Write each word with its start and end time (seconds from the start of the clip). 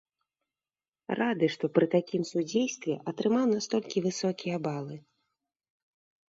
Рады, 1.19 1.45
што 1.55 1.65
пры 1.75 1.85
такім 1.95 2.23
судзействе 2.29 2.95
атрымаў 3.13 3.45
настолькі 3.53 4.03
высокія 4.07 4.57
балы. 4.65 4.95